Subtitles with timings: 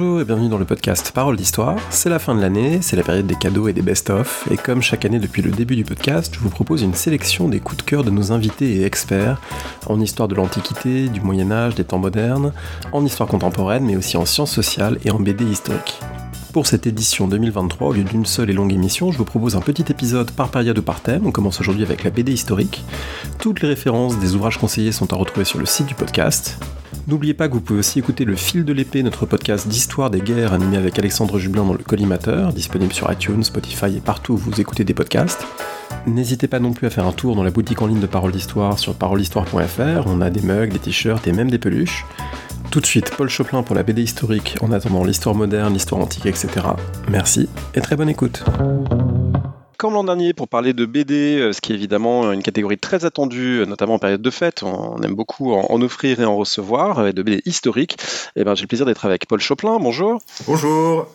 [0.00, 1.76] Bonjour et bienvenue dans le podcast Parole d'Histoire.
[1.90, 4.80] C'est la fin de l'année, c'est la période des cadeaux et des best-of, et comme
[4.80, 7.82] chaque année depuis le début du podcast, je vous propose une sélection des coups de
[7.82, 9.38] cœur de nos invités et experts
[9.86, 12.54] en histoire de l'Antiquité, du Moyen-Âge, des temps modernes,
[12.92, 16.00] en histoire contemporaine, mais aussi en sciences sociales et en BD historique.
[16.54, 19.60] Pour cette édition 2023, au lieu d'une seule et longue émission, je vous propose un
[19.60, 21.26] petit épisode par période ou par thème.
[21.26, 22.84] On commence aujourd'hui avec la BD historique.
[23.38, 26.58] Toutes les références des ouvrages conseillés sont à retrouver sur le site du podcast.
[27.10, 30.20] N'oubliez pas que vous pouvez aussi écouter Le Fil de l'épée, notre podcast d'histoire des
[30.20, 34.36] guerres animé avec Alexandre Jublin dans le collimateur, disponible sur iTunes, Spotify et partout où
[34.36, 35.44] vous écoutez des podcasts.
[36.06, 38.30] N'hésitez pas non plus à faire un tour dans la boutique en ligne de Parole
[38.30, 42.06] d'Histoire sur parolehistoire.fr, on a des mugs, des t-shirts et même des peluches.
[42.70, 46.26] Tout de suite, Paul Choplin pour la BD historique en attendant l'histoire moderne, l'histoire antique,
[46.26, 46.48] etc.
[47.10, 48.44] Merci et très bonne écoute
[49.80, 53.06] comme l'an dernier pour parler de BD, euh, ce qui est évidemment une catégorie très
[53.06, 54.62] attendue, notamment en période de fête.
[54.62, 57.96] On aime beaucoup en offrir et en recevoir, et de BD historiques.
[58.36, 59.78] Et eh ben, j'ai le plaisir d'être avec Paul Choplin.
[59.80, 60.20] Bonjour.
[60.46, 61.08] Bonjour.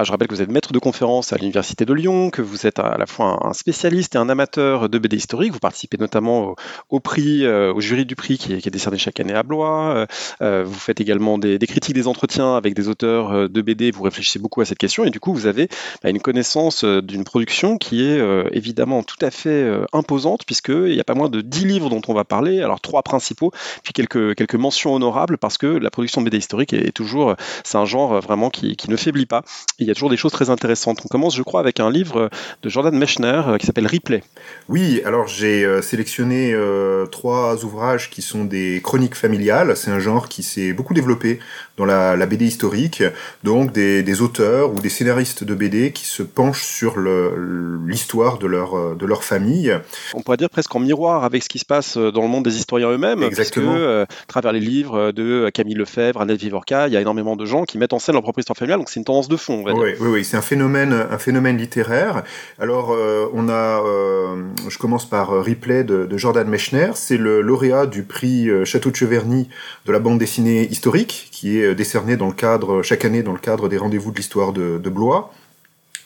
[0.00, 2.68] Ah, je rappelle que vous êtes maître de conférence à l'Université de Lyon, que vous
[2.68, 5.50] êtes à la fois un spécialiste et un amateur de BD historique.
[5.50, 6.54] Vous participez notamment
[6.88, 9.96] au, prix, euh, au jury du prix qui est, décerné chaque année à Blois.
[9.96, 10.06] Euh,
[10.40, 13.90] euh, vous faites également des, critiques, des entretiens avec des auteurs de BD.
[13.90, 15.66] Vous réfléchissez beaucoup à cette question et du coup, vous avez
[16.04, 21.04] bah, une connaissance d'une production qui est évidemment tout à fait imposante puisqu'il n'y a
[21.04, 22.62] pas moins de 10 livres dont on va parler.
[22.62, 23.50] Alors, trois principaux,
[23.82, 27.84] puis quelques, mentions honorables parce que la production de BD historique est, toujours, c'est un
[27.84, 29.42] genre vraiment qui, ne faiblit pas
[29.88, 31.00] y a toujours des choses très intéressantes.
[31.04, 32.30] On commence, je crois, avec un livre
[32.62, 34.22] de Jordan Mechner euh, qui s'appelle Replay.
[34.68, 39.76] Oui, alors j'ai euh, sélectionné euh, trois ouvrages qui sont des chroniques familiales.
[39.76, 41.38] C'est un genre qui s'est beaucoup développé
[41.76, 43.02] dans la, BD historique,
[43.44, 48.96] donc des, auteurs ou des scénaristes de BD qui se penchent sur l'histoire de leur,
[48.96, 49.72] de leur famille.
[50.12, 52.56] On pourrait dire presque en miroir avec ce qui se passe dans le monde des
[52.56, 53.22] historiens eux-mêmes.
[53.22, 53.74] Exactement.
[53.74, 57.46] Parce à travers les livres de Camille Lefebvre, Annette Vivorca, il y a énormément de
[57.46, 59.62] gens qui mettent en scène leur propre histoire familiale, donc c'est une tendance de fond.
[59.74, 62.22] Oui, oui, oui, c'est un phénomène, un phénomène littéraire.
[62.58, 66.90] Alors, euh, on a, euh, je commence par euh, Replay de, Jordan Mechner.
[66.94, 69.48] C'est le lauréat du prix Château de Cheverny
[69.86, 73.38] de la bande dessinée historique, qui est décerné dans le cadre, chaque année dans le
[73.38, 75.32] cadre des rendez-vous de l'histoire de, Blois.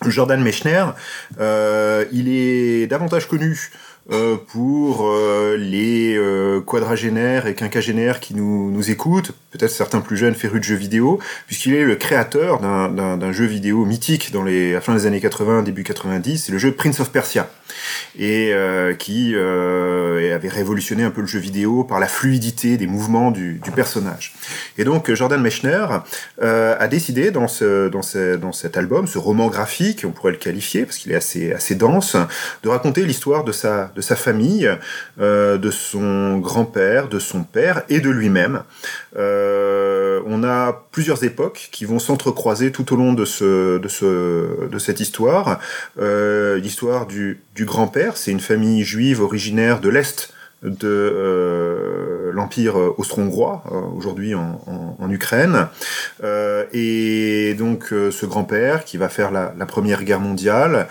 [0.04, 0.84] Jordan Mechner,
[1.38, 3.70] il est davantage connu
[4.10, 10.16] euh, pour euh, les euh, quadragénaires et quinquagénaires qui nous, nous écoutent, peut-être certains plus
[10.16, 14.72] jeunes férus de jeux vidéo, puisqu'il est le créateur d'un jeu vidéo mythique dans les,
[14.72, 17.48] à la fin des années 80, début 90, c'est le jeu Prince of Persia
[18.18, 22.86] et euh, qui euh, avait révolutionné un peu le jeu vidéo par la fluidité des
[22.86, 24.34] mouvements du, du personnage.
[24.78, 25.86] Et donc Jordan Mechner
[26.42, 30.32] euh, a décidé dans, ce, dans, ce, dans cet album, ce roman graphique, on pourrait
[30.32, 32.16] le qualifier parce qu'il est assez, assez dense,
[32.62, 34.70] de raconter l'histoire de sa, de sa famille,
[35.20, 38.62] euh, de son grand-père, de son père et de lui-même.
[39.16, 44.68] Euh, on a plusieurs époques qui vont s'entrecroiser tout au long de, ce, de, ce,
[44.68, 45.60] de cette histoire.
[46.00, 50.32] Euh, l'histoire du, du grand-père, c'est une famille juive originaire de l'Est
[50.62, 52.11] de
[52.42, 55.68] l'empire austro-hongrois, euh, aujourd'hui en, Ukraine.
[56.24, 60.88] Euh, et donc ce grand-père qui va faire la, Première Guerre mondiale,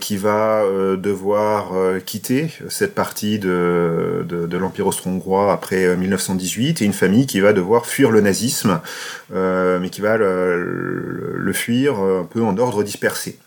[0.00, 0.62] qui va
[0.96, 1.72] devoir
[2.04, 7.86] quitter cette partie de, de, l'empire austro-hongrois après 1918, et une famille qui va devoir
[7.86, 8.80] fuir le nazisme,
[9.32, 13.38] mais qui va le, le, fuir un peu en ordre dispersé.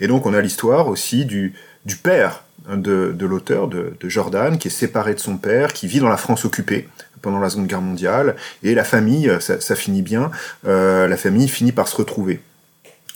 [0.00, 1.54] Et donc on a l'histoire aussi du,
[1.84, 6.08] du père de, l'auteur, de, Jordan, qui est séparé de son père, qui vit dans
[6.08, 6.88] la France occupée
[7.22, 10.30] pendant la Seconde Guerre mondiale, et la famille, ça, finit bien,
[10.66, 12.40] euh, la famille finit par se retrouver.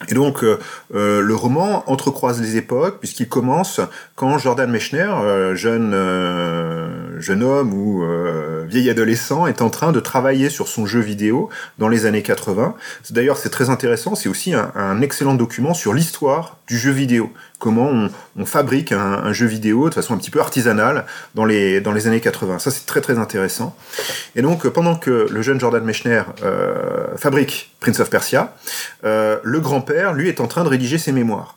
[0.08, 0.58] Et donc, euh,
[0.94, 3.80] euh, le roman entrecroise les époques, puisqu'il commence
[4.16, 5.90] quand Jordan Mechner, euh, jeune,
[7.20, 8.04] jeune homme ou
[8.66, 12.74] vieil adolescent, est en train de travailler sur son jeu vidéo dans les années 80.
[13.10, 17.90] D'ailleurs, c'est très intéressant, c'est aussi un, excellent document sur l'histoire du jeu vidéo, comment
[18.36, 22.06] on, fabrique un, jeu vidéo de façon un petit peu artisanale dans les, dans les
[22.06, 22.58] années 80.
[22.58, 23.76] Ça, c'est très très intéressant.
[24.36, 26.22] Et donc, pendant que le jeune Jordan Mechner
[27.16, 28.54] fabrique Prince of Persia,
[29.02, 29.80] le grand
[30.14, 31.56] lui, est en train de rédiger ses mémoires.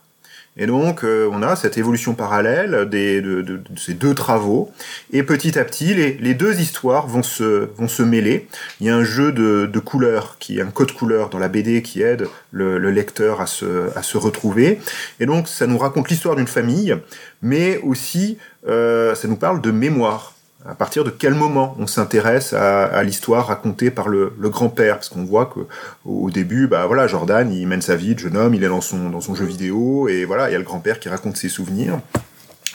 [0.56, 4.72] Et donc, euh, on a cette évolution parallèle des, de, ces deux travaux.
[5.12, 8.48] Et petit à petit, les, deux histoires vont se, vont se mêler.
[8.80, 11.82] Il y a un jeu de, couleurs, qui est un code couleur dans la BD
[11.82, 14.80] qui aide le, lecteur à se, à se retrouver.
[15.20, 16.96] Et donc, ça nous raconte l'histoire d'une famille,
[17.42, 20.32] mais aussi, euh, ça nous parle de mémoire
[20.65, 24.95] à partir de quel moment on s'intéresse à, l'histoire racontée par le, grand-père?
[24.95, 28.54] Parce qu'on voit qu'au début, bah voilà, Jordan, il mène sa vie de jeune homme,
[28.54, 31.00] il est dans son, dans son jeu vidéo, et voilà, il y a le grand-père
[31.00, 32.00] qui raconte ses souvenirs.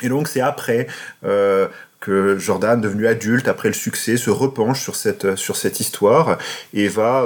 [0.03, 0.87] Et donc c'est après,
[1.25, 1.69] euh,
[2.01, 6.39] que Jordan, devenu adulte après le succès, se repenche sur cette, sur cette histoire
[6.73, 7.25] et va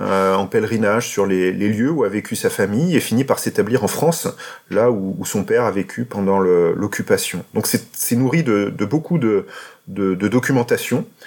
[0.00, 3.84] euh, en pèlerinage sur les, lieux où a vécu sa famille et finit par s'établir
[3.84, 4.28] en France,
[4.70, 7.44] là où, son père a vécu pendant l'occupation.
[7.54, 9.46] Donc c'est nourri de, beaucoup de,
[9.86, 11.17] de, de documentation euh,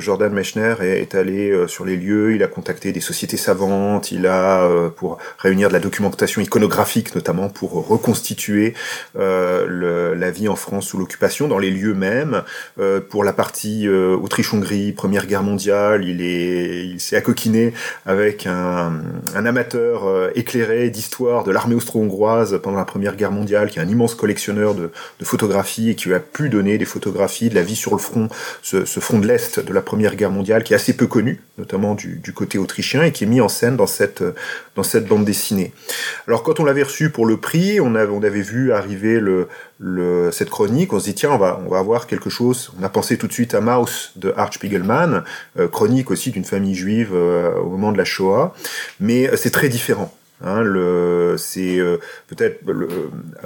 [0.00, 4.26] Jordan Mechner est, allé euh, sur les lieux, il a contacté des sociétés savantes, il
[4.26, 8.74] a euh, pour réunir de la documentation iconographique notamment pour reconstituer
[9.14, 12.42] la vie en France sous l'occupation dans les lieux mêmes.
[13.08, 17.72] pour la partie Autriche-Hongrie, Première Guerre mondiale, il est, il s'est accoquiné
[18.06, 19.00] avec un,
[19.34, 24.14] amateur éclairé d'histoire de l'armée austro-hongroise pendant la Première Guerre mondiale, qui est un immense
[24.14, 27.92] collectionneur de, de photographies et qui a pu donner des photographies de la vie sur
[27.92, 28.28] le front.
[28.90, 31.94] Ce front de l'Est de la Première Guerre mondiale, qui est assez peu connu, notamment
[31.94, 34.24] du, côté autrichien, et qui est mis en scène dans cette,
[34.74, 35.72] dans cette bande dessinée.
[36.26, 39.20] Alors quand on l'avait reçu pour le prix, on avait, on avait vu arriver
[40.32, 42.72] cette chronique, on se dit tiens, on va, on va avoir quelque chose.
[42.80, 45.22] On a pensé tout de suite à Maus de Art Spiegelman,
[45.56, 48.54] euh, chronique aussi d'une famille juive euh, au moment de la Shoah,
[48.98, 50.12] mais euh, c'est très différent.
[50.42, 51.98] Hein, le, c'est euh,
[52.28, 52.88] peut-être le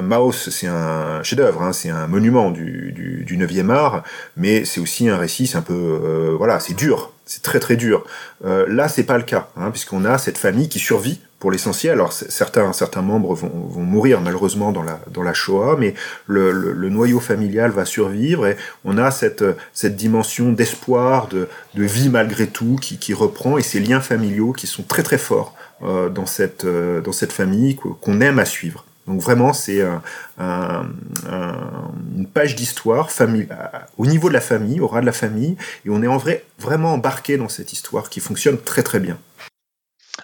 [0.00, 4.05] Maus, c'est un chef-d'œuvre, hein, c'est un monument du, du, du 9e art,
[4.37, 7.76] mais c'est aussi un récit, c'est un peu, euh, voilà, c'est dur, c'est très très
[7.76, 8.05] dur.
[8.44, 11.93] Euh, là, c'est pas le cas, hein, puisqu'on a cette famille qui survit pour l'essentiel.
[11.93, 15.93] Alors certains certains membres vont, vont, mourir malheureusement dans la dans la Shoah, mais
[16.26, 18.56] le, le, le, noyau familial va survivre et
[18.87, 19.44] on a cette
[19.75, 24.52] cette dimension d'espoir, de, de vie malgré tout qui, qui reprend et ces liens familiaux
[24.52, 25.55] qui sont très très forts.
[25.84, 28.86] Euh, dans, cette, euh, dans cette famille qu'on aime à suivre.
[29.06, 29.82] Donc vraiment, c'est
[30.38, 30.86] un,
[32.16, 33.10] une page d'histoire
[33.98, 36.42] au niveau de la famille, au ras de la famille, et on est en vrai
[36.58, 39.19] vraiment embarqué dans cette histoire qui fonctionne très très bien.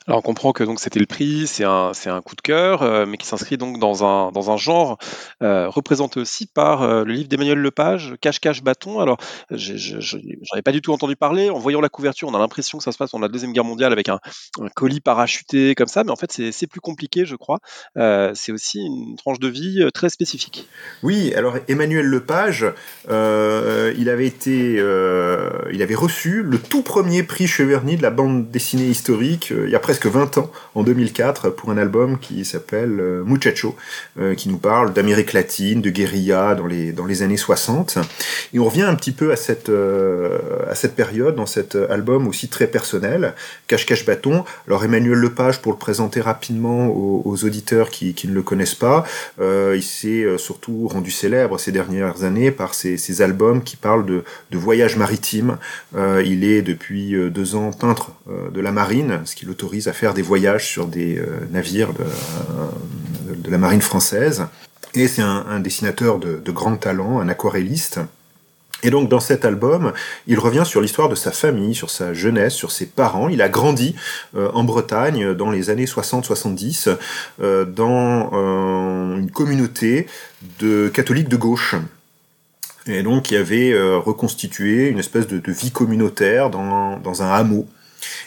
[0.06, 2.82] Alors on comprend que donc c'était le prix, c'est un, c'est un coup de cœur,
[2.82, 4.98] euh, mais qui s'inscrit donc dans un, dans un genre
[5.42, 9.00] euh, représenté aussi par euh, le livre d'Emmanuel Lepage, Cache-Cache Bâton.
[9.00, 9.18] Alors
[9.50, 11.50] j'en ai pas du tout entendu parler.
[11.50, 13.64] En voyant la couverture, on a l'impression que ça se passe pendant la Deuxième Guerre
[13.64, 14.20] mondiale avec un,
[14.60, 17.58] un colis parachuté comme ça, mais en fait c'est, c'est plus compliqué je crois.
[17.96, 20.68] c'est aussi une tranche de vie très spécifique.
[21.02, 22.64] Oui, alors Emmanuel Lepage,
[23.08, 28.86] il avait été, il avait reçu le tout premier prix Cheverny de la bande dessinée
[28.86, 33.24] historique il y a presque 20 ans, en 2004, pour un album qui s'appelle euh,
[33.24, 33.74] Muchacho,
[34.18, 37.98] euh, qui nous parle d'Amérique latine, de guérilla dans les, dans les années 60.
[38.54, 40.38] Et on revient un petit peu à cette, euh,
[40.68, 43.34] à cette période, dans cet album aussi très personnel,
[43.66, 44.44] Cache-Cache Bâton.
[44.66, 49.04] Alors Emmanuel Lepage, pour le présenter rapidement aux, auditeurs qui, qui, ne le connaissent pas,
[49.40, 54.24] il s'est surtout rendu célèbre ces dernières années par ses, ses albums qui parlent de,
[54.50, 55.56] de voyages maritimes.
[55.96, 58.10] il est depuis deux ans peintre
[58.52, 63.50] de la marine, ce qui l'autorise à faire des voyages sur des euh, navires de,
[63.50, 64.46] la marine française.
[64.94, 68.00] Et c'est un, dessinateur de, grand talent, un aquarelliste.
[68.82, 69.92] Et donc dans cet album,
[70.26, 73.28] il revient sur l'histoire de sa famille, sur sa jeunesse, sur ses parents.
[73.28, 73.94] Il a grandi
[74.36, 76.96] euh, en Bretagne dans les années 60-70
[77.40, 78.30] euh, dans
[79.16, 80.06] une communauté
[80.60, 81.74] de catholiques de gauche.
[82.86, 87.68] Et donc il avait reconstitué une espèce de, vie communautaire dans, dans un hameau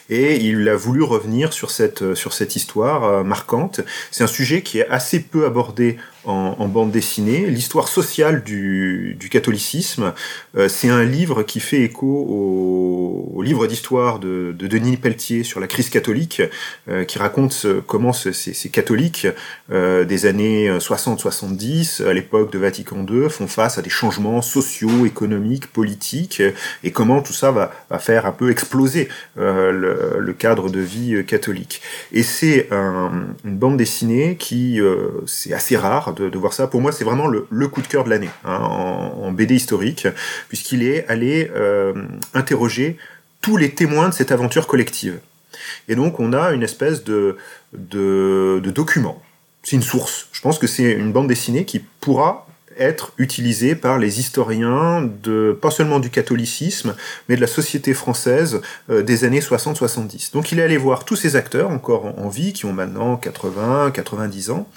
[0.09, 3.81] et il a voulu revenir sur cette, sur cette histoire euh, marquante.
[4.11, 7.45] C'est un sujet qui est assez peu abordé en, bande dessinée.
[7.47, 10.13] L'histoire sociale du, catholicisme,
[10.57, 15.67] euh, c'est un livre qui fait écho au, livre d'histoire de, Denis Pelletier sur la
[15.67, 16.41] crise catholique,
[16.87, 19.27] euh, qui raconte comment ces, ces catholiques
[19.71, 25.05] euh, des années 60-70, à l'époque de Vatican II, font face à des changements sociaux,
[25.05, 26.41] économiques, politiques,
[26.83, 31.23] et comment tout ça va, va faire un peu exploser le, le, cadre de vie
[31.25, 31.81] catholique.
[32.11, 34.79] Et c'est une bande dessinée qui,
[35.25, 36.67] c'est assez rare, de, voir ça.
[36.67, 40.07] Pour moi, c'est vraiment le, coup de cœur de l'année hein, en, BD historique,
[40.47, 41.93] puisqu'il est allé euh,
[42.33, 42.97] interroger
[43.41, 45.19] tous les témoins de cette aventure collective.
[45.87, 47.37] Et donc, on a une espèce de,
[47.73, 49.21] document.
[49.63, 50.27] C'est une source.
[50.31, 52.42] Je pense que c'est une bande dessinée qui pourra
[52.77, 56.95] être utilisé par les historiens de pas seulement du catholicisme,
[57.27, 60.33] mais de la société française euh, des années 60-70.
[60.33, 63.91] Donc il est allé voir tous ces acteurs encore en, vie, qui ont maintenant 80,
[63.91, 64.67] 90 ans,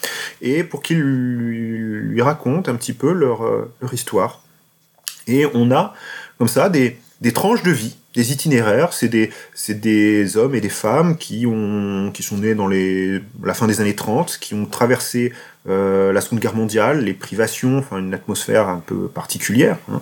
[0.42, 4.42] et pour qu'ils lui, racontent un petit peu euh, leur histoire.
[5.26, 5.94] Et on a
[6.38, 9.30] comme ça des, des tranches de vie des itinéraires, c'est des,
[9.68, 13.82] des hommes et des femmes qui, ont, qui sont nés dans les, la fin des
[13.82, 15.34] années 30, qui ont traversé
[15.68, 20.00] euh, la Seconde Guerre mondiale, les privations, enfin une atmosphère un peu particulière, hein,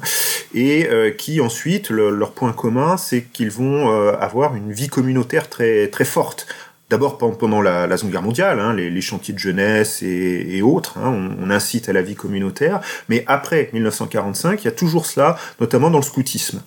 [0.55, 5.51] et euh, qui ensuite, leur point commun, c'est qu'ils vont euh, avoir une vie communautaire
[5.51, 6.47] très, très forte.
[6.91, 11.09] D'abord pendant la, Seconde Guerre mondiale, hein, les, chantiers de jeunesse et, et autres, hein,
[11.09, 15.37] on, on, incite à la vie communautaire, mais après 1945, il y a toujours cela,
[15.59, 16.61] notamment dans le scoutisme.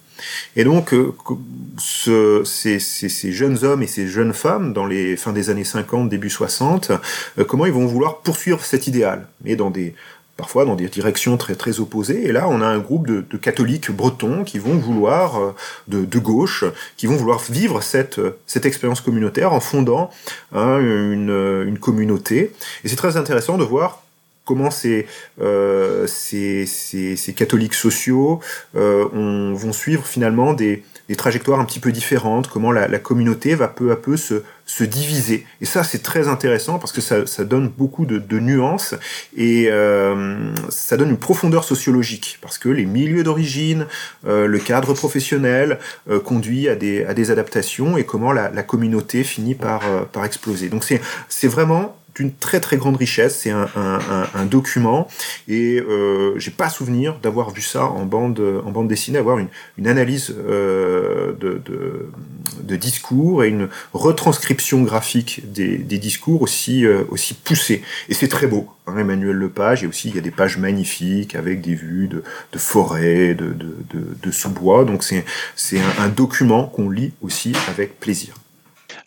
[0.55, 1.13] Et donc, euh,
[1.77, 6.29] ce, ces, jeunes hommes et ces jeunes femmes, dans les fins des années 50, début
[6.29, 9.95] 60, euh, comment ils vont vouloir poursuivre cet idéal, mais dans des
[10.35, 12.27] parfois dans des directions très très opposées.
[12.27, 15.55] Et là, on a un groupe de, catholiques bretons qui vont vouloir, euh,
[15.87, 16.63] de, gauche,
[16.95, 20.11] qui vont vouloir vivre cette, cette expérience communautaire en fondant
[20.53, 22.53] hein, une communauté.
[22.83, 24.03] Et c'est très intéressant de voir
[24.47, 25.05] comment ces,
[25.41, 28.39] euh, ces, ces, ces, catholiques sociaux
[28.75, 33.55] euh, on, vont suivre finalement des, des, trajectoires un petit peu différentes, comment la, communauté
[33.55, 35.45] va peu à peu se, se diviser.
[35.59, 38.95] Et ça, c'est très intéressant parce que ça, ça donne beaucoup de, de nuances
[39.35, 43.85] et euh, ça donne une profondeur sociologique parce que les milieux d'origine,
[44.25, 45.79] le cadre professionnel
[46.23, 49.81] conduit à des, à des adaptations et comment la, communauté finit par,
[50.13, 50.69] par exploser.
[50.69, 53.39] Donc c'est vraiment d'une très très grande richesse.
[53.41, 55.07] C'est un, document
[55.47, 59.87] et euh, j'ai pas souvenir d'avoir vu ça en bande en bande dessinée, avoir une,
[59.87, 61.61] analyse euh, de,
[62.63, 67.81] de, discours et une retranscription graphique des, des discours aussi euh, aussi poussée.
[68.09, 68.69] Et c'est très beau.
[68.85, 72.23] Hein, Emmanuel Lepage et aussi il y a des pages magnifiques avec des vues de,
[72.53, 73.75] de forêt, de, de,
[74.21, 74.85] de, sous-bois.
[74.85, 78.35] Donc c'est c'est un document qu'on lit aussi avec plaisir.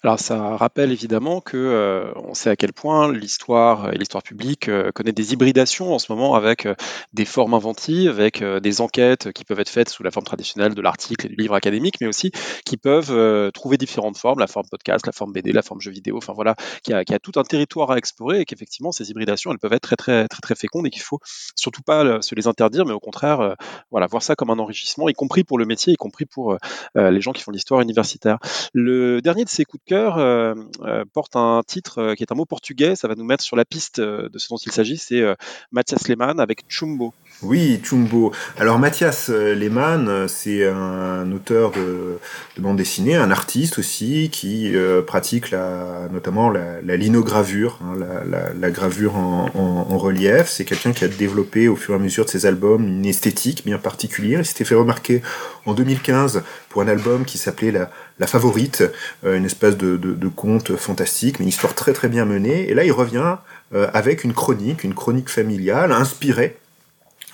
[0.02, 4.68] Alors ça rappelle évidemment que euh, on sait à quel point l'histoire et l'histoire publique
[4.70, 6.74] euh, connaît des hybridations en ce moment avec euh,
[7.12, 10.74] des formes inventives, avec euh, des enquêtes qui peuvent être faites sous la forme traditionnelle
[10.74, 12.30] de l'article et du livre académique, mais aussi
[12.64, 16.16] qui peuvent trouver différentes formes, la forme podcast, la forme BD, la forme jeu vidéo,
[16.16, 19.58] enfin voilà, qui a, a tout un territoire à explorer et qu'effectivement ces hybridations elles
[19.58, 21.18] peuvent être très très très très fécondes et qu'il faut
[21.56, 23.56] surtout pas se les interdire, mais au contraire
[23.90, 26.56] voilà voir ça comme un enrichissement, y compris pour le métier, y compris pour
[26.94, 28.38] les gens qui font l'histoire universitaire.
[28.72, 32.34] Le dernier de ces coups de euh, euh, porte un titre euh, qui est un
[32.34, 32.96] mot portugais.
[32.96, 34.96] Ça va nous mettre sur la piste de ce dont il s'agit.
[34.96, 35.22] C'est
[35.70, 37.12] Mathias Lehmann avec Chumbo.
[37.42, 38.32] Oui, Chumbo.
[38.58, 42.18] Alors Mathias Lehmann, c'est un auteur de,
[42.56, 47.96] de, bande dessinée, un artiste aussi, qui euh, pratique la, notamment la, la linogravure, hein,
[48.28, 50.48] la, la, gravure en, en, relief.
[50.48, 53.64] C'est quelqu'un qui a développé au fur et à mesure de ses albums une esthétique
[53.64, 54.40] bien particulière.
[54.40, 55.22] Il s'était fait remarquer
[55.64, 58.84] en 2015 pour un album qui s'appelait la, la Favorite,
[59.24, 62.68] euh, une espèce de, de, de, conte fantastique, mais une histoire très très bien menée.
[62.68, 63.36] Et là, il revient
[63.74, 66.59] euh, avec une chronique, une chronique familiale, inspirée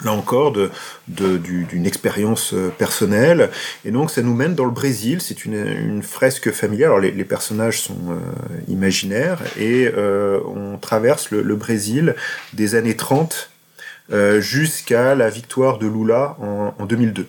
[0.05, 0.71] là encore d'une
[1.09, 3.51] de, expérience euh, personnelle.
[3.85, 5.21] Et donc ça nous mène dans le Brésil.
[5.21, 8.19] C'est une, une, fresque familiale alors les, les personnages sont euh,
[8.69, 12.15] imaginaires et euh, on traverse le, le, Brésil
[12.53, 13.51] des années 30
[14.13, 17.27] euh, jusqu'à la victoire de Lula en, en 2002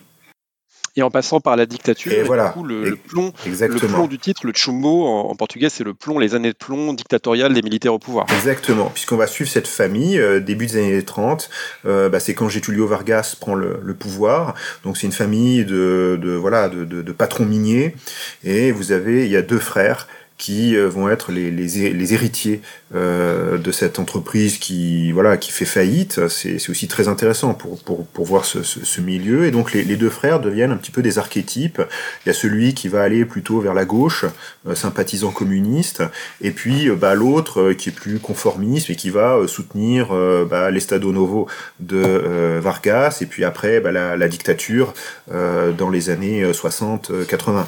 [0.97, 2.11] et en passant par la dictature.
[2.11, 2.49] Et, et voilà.
[2.49, 5.93] Coup, le, le, plomb, le plomb du titre, le chumbo en, en, portugais, c'est le
[5.93, 8.25] plomb, les années de plomb dictatoriales des militaires au pouvoir.
[8.35, 11.49] Exactement, puisqu'on va suivre cette famille, euh, début des années 30,
[11.85, 16.19] euh, bah, c'est quand Getulio Vargas prend le, le pouvoir, donc c'est une famille de,
[16.21, 17.95] de voilà de, de, de patrons miniers,
[18.43, 22.13] et vous avez, il y a deux frères, qui euh, vont être les, les, les
[22.13, 22.61] héritiers
[22.93, 26.27] euh, de cette entreprise qui voilà qui fait faillite.
[26.27, 29.45] C'est aussi très intéressant pour, pour, pour voir ce, ce, milieu.
[29.45, 31.81] Et donc les, les, deux frères deviennent un petit peu des archétypes.
[32.25, 34.25] Il y a celui qui va aller plutôt vers la gauche,
[34.67, 36.03] euh, sympathisant communiste,
[36.41, 40.13] et puis euh, bah, l'autre euh, qui est plus conformiste et qui va soutenir
[40.49, 41.47] bah, l'Estado Novo
[41.79, 44.93] de Vargas, et puis après bah, la, la dictature
[45.29, 47.65] dans les années 60-80.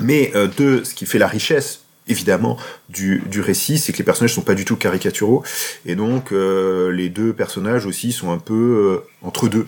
[0.00, 2.56] Mais euh, de ce qui fait la richesse évidemment
[2.88, 5.44] du, du récit, c'est que les personnages sont pas du tout caricaturaux
[5.86, 9.66] et donc euh, les deux personnages aussi sont un peu euh, entre deux.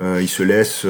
[0.00, 0.86] Euh, ils se laissent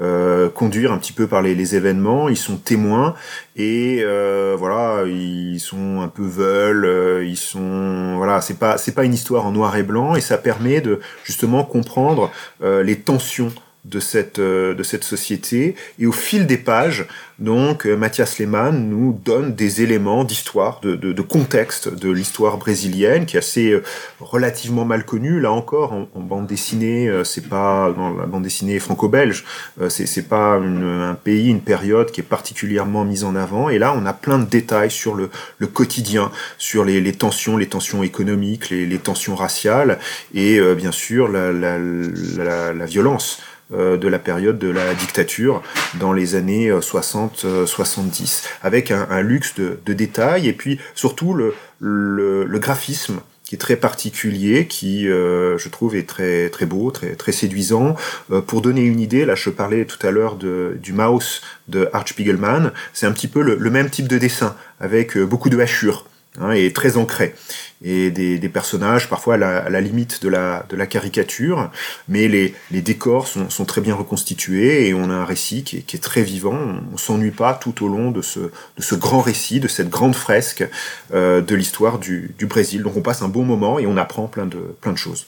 [0.00, 3.14] euh, conduire un petit peu par les, les, événements, ils sont témoins
[3.54, 9.04] et euh, voilà, ils sont un peu veulent, ils sont voilà, c'est pas c'est pas
[9.04, 13.52] une histoire en noir et blanc et ça permet de justement comprendre les tensions
[13.84, 15.74] de cette, euh, de cette société.
[15.98, 17.06] Et au fil des pages,
[17.38, 22.58] donc, euh, Mathias Lehmann nous donne des éléments d'histoire, de, de, de, contexte de l'histoire
[22.58, 23.82] brésilienne, qui est assez euh,
[24.20, 25.40] relativement mal connue.
[25.40, 29.44] Là encore, en, en bande dessinée, c'est pas dans la bande dessinée franco-belge,
[29.88, 33.68] c'est pas une, un pays, une période qui est particulièrement mise en avant.
[33.68, 37.56] Et là, on a plein de détails sur le, le quotidien, sur les, les, tensions,
[37.56, 39.98] les tensions économiques, les, les tensions raciales,
[40.34, 45.62] et bien sûr la, la, la, la violence euh, de la période de la dictature
[46.00, 51.34] dans les années 60-70, euh, avec un, un luxe de, de, détails et puis surtout
[51.34, 56.66] le, le, le, graphisme qui est très particulier, qui euh, je trouve est très très
[56.66, 57.96] beau, très très séduisant.
[58.30, 62.08] Euh, pour donner une idée, là je parlais tout à l'heure du mouse de Art
[62.08, 66.06] Spiegelman, c'est un petit peu le, le, même type de dessin avec beaucoup de hachures
[66.40, 67.34] hein, et très ancré
[67.82, 71.70] et des, personnages parfois à la, limite de la, caricature,
[72.08, 76.22] mais les, décors sont, très bien reconstitués et on a un récit qui est, très
[76.22, 76.54] vivant.
[76.54, 80.66] On, ne s'ennuie pas tout au long de ce, grand récit, de cette grande fresque
[81.14, 82.82] euh, de l'histoire du, Brésil.
[82.82, 85.26] Donc on passe un bon moment et on apprend plein de choses.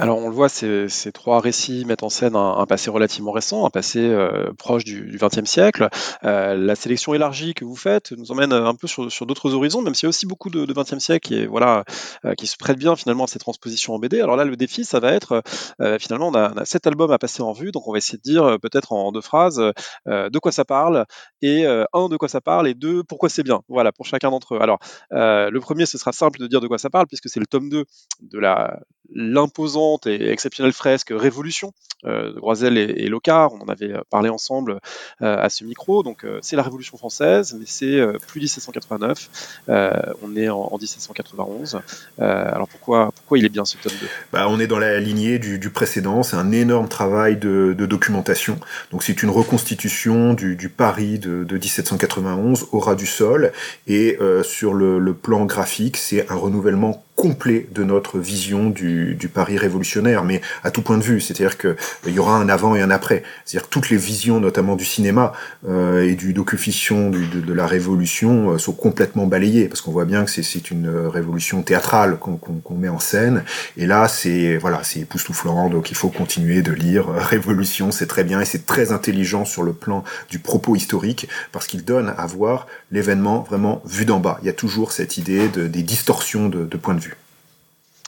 [0.00, 3.70] Alors on le voit, ces, trois récits mettent en scène un, passé relativement récent, un
[3.70, 5.90] passé euh, proche du XXe siècle.
[6.24, 9.94] Euh, la sélection élargie que vous faites nous emmène un peu sur, d'autres horizons, même
[9.94, 11.84] s'il y a aussi beaucoup de, XXe siècle est, voilà,
[12.24, 14.22] euh, qui se prête bien finalement à ces transpositions en BD.
[14.22, 15.42] Alors là, le défi, ça va être,
[15.98, 18.56] finalement, on a, sept albums à passer en vue, donc on va essayer de dire
[18.62, 19.62] peut-être en deux phrases
[20.06, 21.04] de quoi ça parle,
[21.42, 23.60] et un, de quoi ça parle, et deux, pourquoi c'est bien.
[23.68, 24.62] Voilà, pour chacun d'entre eux.
[24.62, 24.78] Alors,
[25.10, 27.68] le premier, ce sera simple de dire de quoi ça parle, puisque c'est le tome
[27.68, 27.84] 2
[28.22, 28.80] de la
[29.14, 31.72] l'imposante et exceptionnelle fresque Révolution
[32.06, 33.52] euh, de Groisel et, Locard.
[33.52, 34.80] On en avait euh, parlé ensemble
[35.20, 36.02] euh, à ce micro.
[36.02, 39.64] Donc c'est la Révolution française, mais c'est plus 1789.
[39.68, 41.80] on est en, 1791.
[42.18, 45.38] alors pourquoi, pourquoi il est bien ce tome 2 bah, On est dans la lignée
[45.38, 46.22] du, précédent.
[46.22, 48.58] C'est un énorme travail de, documentation.
[48.92, 53.52] Donc c'est une reconstitution du, Paris de, 1791 au ras du sol.
[53.86, 60.24] Et sur le plan graphique, c'est un renouvellement complet de notre vision du, Paris révolutionnaire,
[60.24, 61.20] mais à tout point de vue.
[61.20, 63.22] C'est-à-dire qu'il y aura un avant et un après.
[63.44, 65.32] C'est-à-dire que toutes les visions, notamment du cinéma
[65.68, 70.24] euh, et du docu-fiction de, la Révolution, euh, sont complètement balayées, parce qu'on voit bien
[70.24, 73.44] que c'est une révolution théâtrale qu'on met en scène.
[73.76, 78.24] Et là, c'est voilà, c'est époustouflant, donc il faut continuer de lire Révolution, c'est très
[78.24, 82.26] bien, et c'est très intelligent sur le plan du propos historique, parce qu'il donne à
[82.26, 84.38] voir l'événement vraiment vu d'en bas.
[84.42, 87.09] Il y a toujours cette idée de, des distorsions de, de point de vue.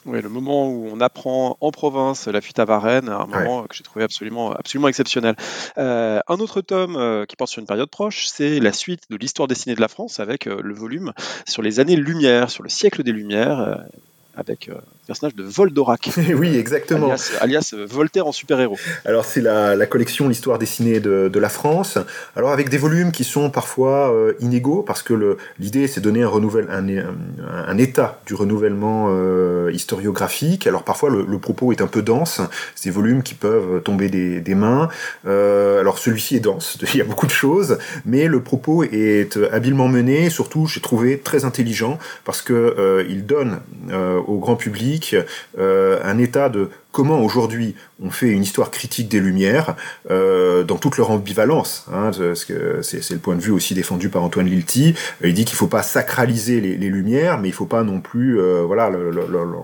[0.05, 3.75] Oui, le moment où on apprend en province la fuite à Varennes, un moment que
[3.75, 5.35] j'ai trouvé absolument, absolument exceptionnel.
[5.77, 9.15] Euh, un autre tome euh, qui porte sur une période proche, c'est la suite de
[9.15, 11.13] l'histoire dessinée de la France avec euh, le volume
[11.47, 13.79] sur les années Lumière, sur le siècle des Lumières
[14.35, 16.09] avec euh, le personnage de Voldorak.
[16.35, 17.13] oui, exactement.
[17.39, 18.77] Alias, euh, Voltaire en super-héros.
[19.05, 21.97] Alors c'est la, collection L'histoire dessinée de, la France.
[22.35, 26.27] Alors avec des volumes qui sont parfois euh, inégaux, parce que l'idée c'est donner un,
[26.27, 29.09] renouvelle, un, état du renouvellement
[29.69, 30.67] historiographique.
[30.67, 32.41] Alors parfois le, propos est un peu dense,
[32.75, 34.87] ces volumes qui peuvent tomber des, mains.
[35.25, 39.89] alors celui-ci est dense, il y a beaucoup de choses, mais le propos est habilement
[39.89, 43.59] mené, surtout j'ai trouvé très intelligent, parce que il donne
[44.27, 45.15] au grand public
[45.57, 49.75] euh, un état de comment aujourd'hui on fait une histoire critique des Lumières
[50.11, 51.85] euh, dans toute leur ambivalence.
[51.91, 54.93] Hein, parce que c'est, le point de vue aussi défendu par Antoine Lilti.
[55.23, 58.61] Il dit qu'il faut pas sacraliser les, Lumières, mais il faut pas non plus euh,
[58.61, 58.91] voilà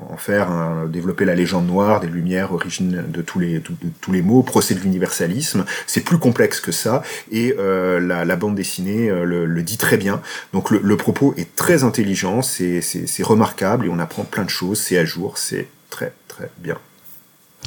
[0.09, 0.49] en faire
[0.87, 3.61] développer la légende noire des Lumières, origine de tous les
[4.01, 5.65] tous les mots, procès de l'universalisme.
[5.85, 10.21] C'est plus complexe que ça et la, bande dessinée le, dit très bien.
[10.53, 14.49] Donc le, le propos est très intelligent, c'est, c'est remarquable et on apprend plein de
[14.49, 14.79] choses.
[14.79, 16.77] C'est à jour, c'est très très bien.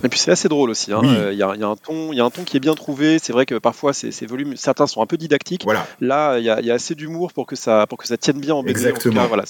[0.04, 0.92] Et puis c'est assez drôle aussi.
[0.92, 1.02] Hein.
[1.04, 3.18] Euh, il y, a, un ton, il y a un ton qui est bien trouvé.
[3.18, 5.62] C'est vrai que parfois ces, volumes, certains sont un peu didactiques.
[5.64, 5.86] Voilà.
[6.00, 8.62] Là, il y, a, assez d'humour pour que ça, pour que ça tienne bien en
[8.62, 8.70] BD.
[8.70, 9.26] Exactement.
[9.26, 9.44] voilà,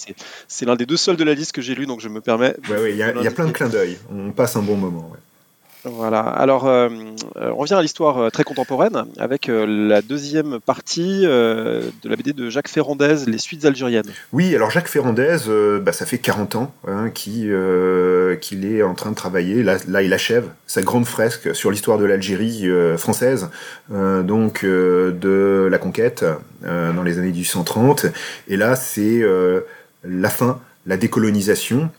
[0.49, 2.55] c'est l'un des deux seuls de la liste que j'ai lu, donc je me permets.
[2.69, 3.99] il y, a plein de clins d'œil.
[4.13, 5.11] On passe un bon moment.
[5.85, 6.21] Voilà.
[6.21, 6.89] Alors, euh,
[7.37, 12.33] euh, on revient à l'histoire euh, très contemporaine avec la deuxième partie de la BD
[12.33, 14.11] de Jacques Ferrandez, Les Suites algériennes.
[14.33, 15.39] Oui, alors Jacques Ferrandez,
[15.83, 19.63] bah, ça fait 40 ans hein, qu'il est en train de travailler.
[19.63, 23.51] Là, là, il achève sa grande fresque sur l'histoire de l'Algérie française,
[23.91, 26.25] donc de la conquête
[26.63, 28.07] dans les années 1830.
[28.49, 29.23] Et là, c'est
[30.05, 31.91] la fin, la décolonisation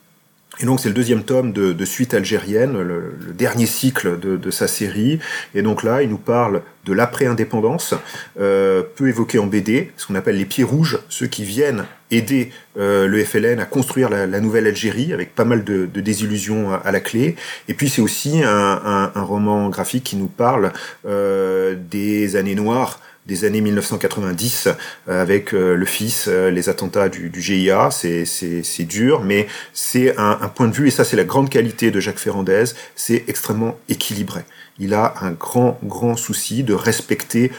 [0.60, 4.52] et donc c'est le deuxième tome de, de Suite algérienne, le, dernier cycle de, de,
[4.52, 5.20] sa série.
[5.56, 7.96] Et donc là, il nous parle de l'après-indépendance,
[8.40, 12.52] euh, peu évoqué en BD, ce qu'on appelle les pieds rouges, ceux qui viennent aider
[12.78, 16.72] euh, le FLN à construire la, la, nouvelle Algérie, avec pas mal de, de désillusions
[16.72, 17.36] à, la clé.
[17.68, 20.72] Et puis c'est aussi un, un, un, roman graphique qui nous parle
[21.08, 24.68] euh, des années noires des années 1990
[25.08, 27.90] euh, avec euh, le fils, euh, les attentats du, du GIA.
[27.92, 31.92] C'est dur, mais c'est un, un, point de vue, et ça c'est la grande qualité
[31.92, 34.42] de Jacques Ferrandez, c'est extrêmement équilibré.
[34.80, 37.52] Il a un grand, grand souci de respecter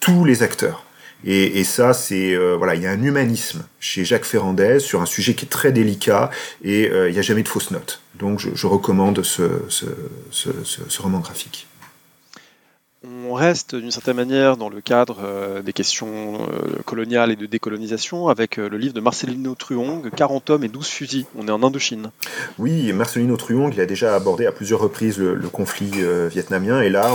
[0.00, 0.84] tous les acteurs.
[1.24, 5.06] Et, et ça, c'est voilà, il y a un humanisme chez Jacques Ferrandez sur un
[5.06, 6.30] sujet qui est très délicat
[6.62, 8.02] et il n'y a jamais de fausses notes.
[8.16, 9.86] Donc, je, je recommande ce, ce,
[10.30, 11.66] ce, ce roman graphique
[13.06, 17.46] on reste d'une certaine manière dans le cadre euh, des questions euh, coloniales et de
[17.46, 21.26] décolonisation avec euh, le livre de Marcelino Truong, 40 hommes et 12 fusils.
[21.36, 22.10] On est en Indochine.
[22.58, 25.92] Oui, Marcelino Truong, il a déjà abordé à plusieurs reprises le, conflit
[26.28, 27.10] vietnamien et là,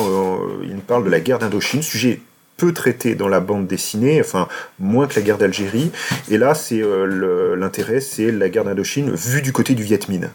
[0.63, 2.21] il nous parle de la guerre d'Indochine, sujet
[2.57, 4.47] peu traité dans la bande dessinée, enfin
[4.79, 5.91] moins que la guerre d'Algérie.
[6.29, 6.81] Et là, c'est
[7.57, 10.29] l'intérêt, c'est la guerre d'Indochine vue du côté du Viet Minh.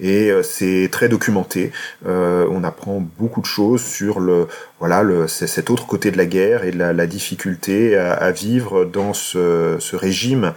[0.00, 1.72] Et c'est très documenté.
[2.04, 6.64] On apprend beaucoup de choses sur le voilà le, cet autre côté de la guerre
[6.64, 10.52] et la, la difficulté à, à, vivre dans ce, ce régime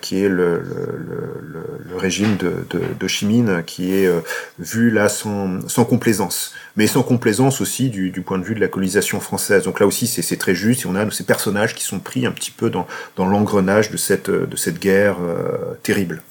[0.00, 4.08] qui est le, le, le régime de, de, de Chimine, qui est
[4.58, 8.60] vu là sans, sans complaisance, mais sans complaisance aussi du, du point de vue de
[8.60, 9.64] la colonisation française.
[9.64, 10.82] Donc là aussi, c'est très juste.
[10.82, 13.96] Et on a ces personnages qui sont pris un petit peu dans, dans l'engrenage de
[13.96, 16.22] cette, de cette guerre euh, terrible.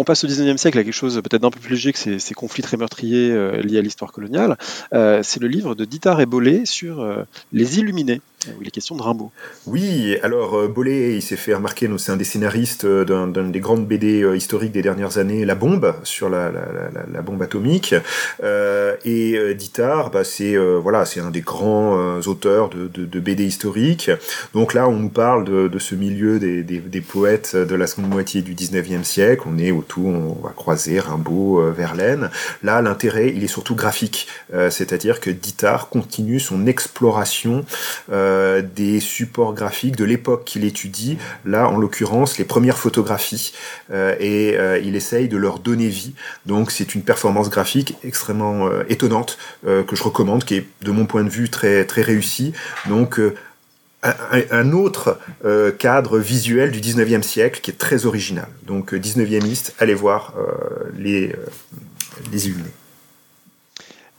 [0.00, 2.34] On passe au 19e siècle à quelque chose peut-être d'un peu plus léger que ces,
[2.34, 4.56] conflits très meurtriers euh, liés à l'histoire coloniale.
[4.92, 8.20] Euh, c'est le livre de Ditar et Bollé sur euh, les Illuminés.
[8.46, 9.32] Où il est question de Rimbaud.
[9.66, 13.60] Oui, alors euh, Bollé, il s'est fait remarquer, c'est un des scénaristes euh, d'un des
[13.60, 16.50] grandes BD euh, historiques des dernières années, La Bombe, sur la,
[17.22, 17.94] bombe atomique.
[19.04, 24.10] Et Dittard, bah, c'est voilà, c'est un des grands auteurs de, BD historiques.
[24.54, 28.54] Donc là, on nous parle de, ce milieu des, poètes de la seconde moitié du
[28.54, 29.42] 19e siècle.
[29.46, 32.30] On est autour, on va croiser Rimbaud, Verlaine.
[32.62, 37.64] Là, l'intérêt, il est surtout graphique, c'est-à-dire que Dittard continue son exploration
[38.62, 43.52] des supports graphiques de l'époque qu'il étudie, là en l'occurrence les premières photographies,
[43.90, 46.14] euh, et euh, il essaye de leur donner vie.
[46.46, 51.24] Donc c'est une performance graphique extrêmement étonnante que je recommande, qui est de mon point
[51.24, 52.52] de vue très très réussie.
[52.88, 53.20] Donc
[54.02, 58.48] un, autre euh, cadre visuel du 19e siècle qui est très original.
[58.66, 61.36] Donc 19e allez voir euh, les, euh,
[62.32, 62.70] les illuminés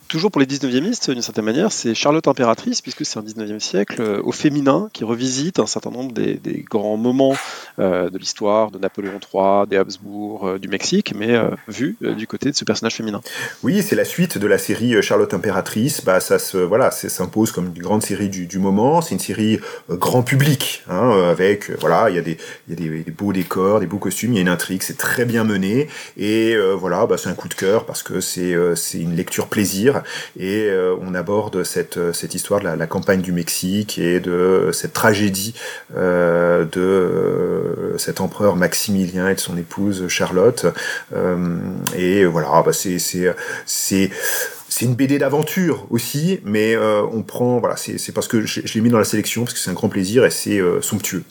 [0.10, 4.02] toujours pour les 19e d'une certaine manière, c'est Charlotte Impératrice, puisque c'est un 19e siècle
[4.02, 7.36] euh, au féminin qui revisite un certain nombre des, grands moments
[7.78, 12.50] euh, de l'histoire de Napoléon III, des Habsbourg, euh, du Mexique, mais vu du côté
[12.50, 13.22] de ce personnage féminin.
[13.64, 16.04] Oui, c'est la suite de la série Charlotte Impératrice.
[16.04, 19.02] Bah, ça se, voilà, s'impose comme une grande série du, moment.
[19.02, 23.86] C'est une série grand public, hein, avec, voilà, il y a, des, beaux décors, des
[23.86, 25.88] beaux costumes, il y a une intrigue, c'est très bien mené.
[26.18, 28.56] Et voilà, bah, c'est un coup de cœur parce que c'est
[28.96, 29.99] une lecture plaisir
[30.38, 34.70] et euh, on aborde cette, euh, cette histoire de la, campagne du Mexique et de
[34.74, 35.54] cette tragédie
[35.96, 40.66] euh, de cet empereur Maximilien et de son épouse Charlotte.
[41.96, 42.98] et voilà, bah c'est
[44.72, 48.90] c'est une BD d'aventure aussi, mais on prend, voilà, c'est parce que je, l'ai mis
[48.90, 51.24] dans la sélection, parce que c'est un grand plaisir et c'est somptueux.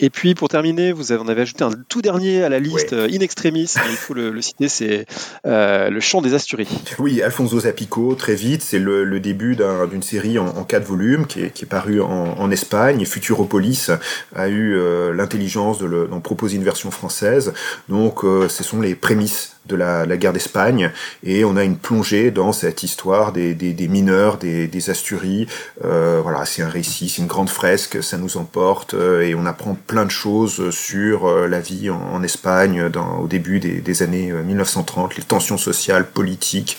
[0.00, 2.92] Et puis pour terminer, vous avez, on avait ajouté un tout dernier à la liste
[2.92, 3.14] ouais.
[3.14, 5.06] in extremis, il faut le, le citer, c'est
[5.46, 6.68] euh, le chant des Asturies.
[6.98, 10.84] Oui, Alfonso Zapico, très vite, c'est le, le, début d'une un, série en, en, quatre
[10.84, 12.08] volumes qui est, qui est parue en,
[12.38, 13.04] en, Espagne.
[13.04, 13.90] Futuropolis
[14.34, 17.52] a eu euh, l'intelligence d'en proposer une version française.
[17.88, 20.90] Donc euh, ce sont les prémices de la, la guerre d'Espagne
[21.22, 25.46] et on a une plongée dans cette histoire des, des, des mineurs, des, des Asturies.
[25.84, 29.46] Euh, voilà, c'est un récit, c'est une grande fresque, ça nous emporte euh, et on
[29.46, 35.16] apprend plein de choses sur euh, la vie en, Espagne au début des, années 1930,
[35.16, 36.78] les tensions sociales, politiques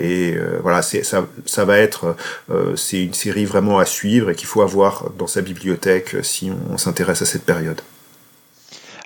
[0.00, 2.14] et voilà, ça, va être
[2.76, 6.76] c'est une série vraiment à suivre et qu'il faut avoir dans sa bibliothèque si on
[6.76, 7.80] s'intéresse à cette période.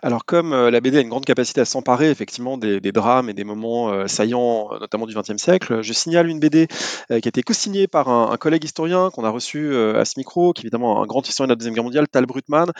[0.05, 3.31] Alors comme euh, la BD a une grande capacité à s'emparer effectivement des, des, drames
[3.31, 7.15] et des moments euh, saillants, euh, notamment du XXe siècle, je signale une BD qui
[7.15, 10.61] a été co-signée par un, un, collègue historien qu'on a reçu à ce micro, qui
[10.61, 12.71] est évidemment un grand historien de la Deuxième Guerre mondiale, Tal Brutman,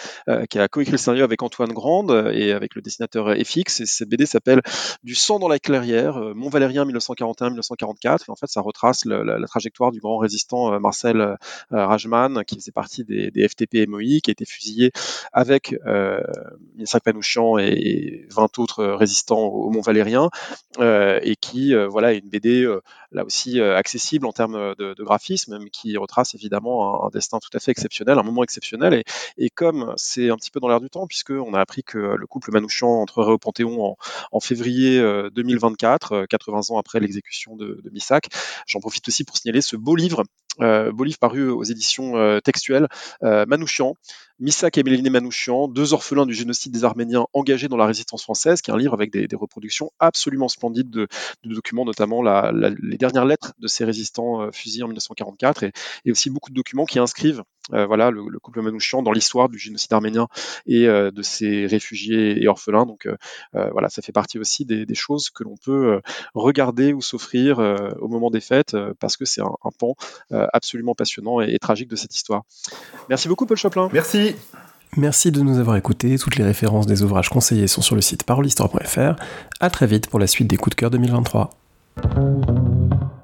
[0.51, 3.81] qui a coécrit le scénario avec Antoine Grande et avec le dessinateur FX.
[3.81, 4.61] Et cette BD s'appelle
[5.03, 8.25] Du sang dans la clairière, Mont Valérien 1941-1944.
[8.29, 11.37] En fait, ça retrace le, la, la, trajectoire du grand résistant Marcel
[11.71, 14.91] Rajman, qui faisait partie des, des FTP MOI, qui a été fusillé
[15.33, 16.21] avec euh,
[17.15, 20.31] Manouchian et 20 autres résistants au Mont Valérien,
[20.81, 22.81] euh, et qui euh, voilà une BD euh,
[23.13, 27.61] là aussi accessible en termes de, graphisme, mais qui retrace évidemment un, destin tout à
[27.61, 29.05] fait exceptionnel, un moment exceptionnel.
[29.39, 31.99] Et, comme c'est un petit peu dans l'air du temps, puisque on a appris que
[31.99, 33.97] le couple Manouchian entrerait au Panthéon
[34.33, 35.01] en, février
[35.33, 38.27] 2024, 80 ans après l'exécution de, de Missac,
[38.67, 40.25] j'en profite aussi pour signaler ce beau livre
[40.59, 42.89] beau livre paru aux éditions euh, textuelles,
[43.23, 43.95] euh, Manouchian,
[44.41, 48.63] Missak et Méliné Manouchian, deux orphelins du génocide des Arméniens engagés dans la résistance française,
[48.63, 51.09] qui est un livre avec des, reproductions absolument splendides de,
[51.45, 55.73] documents, notamment les dernières lettres de ces résistants euh, fusillés en 1944, et,
[56.05, 59.49] et, aussi beaucoup de documents qui inscrivent euh, voilà, le, le, couple Manouchian dans l'histoire
[59.49, 60.29] du génocide arménien
[60.67, 62.87] et euh, de ces réfugiés et orphelins.
[62.87, 63.09] Donc
[63.53, 66.01] voilà, ça fait partie aussi des, des choses que l'on peut
[66.35, 67.59] regarder ou s'offrir
[68.01, 69.95] au moment des fêtes, parce que c'est un, un pan
[70.31, 72.43] absolument passionnant et, et, tragique de cette histoire.
[73.09, 73.89] Merci beaucoup, Paul Choplin.
[73.93, 74.35] Merci.
[74.97, 76.19] Merci de nous avoir écoutés.
[76.19, 79.17] Toutes les références des ouvrages conseillés sont sur le site parolehistoire.fr.
[79.61, 81.51] À très vite pour la suite des coups de cœur 2023.